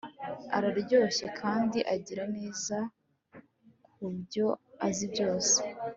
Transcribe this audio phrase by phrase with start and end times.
[0.57, 2.77] araryoshye kandi agira neza
[3.89, 4.47] kubyo
[4.87, 5.55] azi byose